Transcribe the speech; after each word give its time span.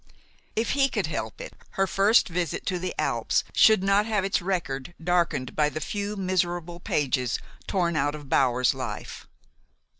If 0.55 0.71
he 0.71 0.89
could 0.89 1.05
help 1.05 1.39
it, 1.39 1.53
her 1.77 1.85
first 1.85 2.27
visit 2.27 2.65
to 2.65 2.79
the 2.79 2.95
Alps 2.97 3.43
should 3.53 3.83
not 3.83 4.07
have 4.07 4.25
its 4.25 4.41
record 4.41 4.95
darkened 4.99 5.55
by 5.55 5.69
the 5.69 5.79
few 5.79 6.15
miserable 6.15 6.79
pages 6.79 7.37
torn 7.67 7.95
out 7.95 8.15
of 8.15 8.27
Bower's 8.27 8.73
life. 8.73 9.27